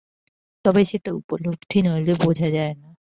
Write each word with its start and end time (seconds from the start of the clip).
তবে 0.65 0.81
সেটা 0.85 1.09
উপলব্ধি 1.13 1.79
নইলে 1.81 2.13
বোঝা 2.23 2.47
যায় 2.49 2.73
না। 2.73 2.89